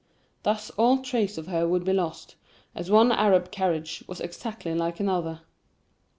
Thus 0.41 0.71
all 0.79 1.03
trace 1.03 1.37
of 1.37 1.45
her 1.45 1.67
would 1.67 1.85
be 1.85 1.93
lost, 1.93 2.35
as 2.73 2.89
one 2.89 3.11
Arab 3.11 3.51
carriage 3.51 4.03
was 4.07 4.19
exactly 4.19 4.73
like 4.73 4.99
another. 4.99 5.41